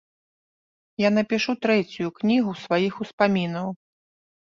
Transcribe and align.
Я 1.03 1.09
напішу 1.17 1.55
трэцюю 1.67 2.09
кнігу 2.23 2.59
сваіх 2.65 2.93
успамінаў. 3.09 3.67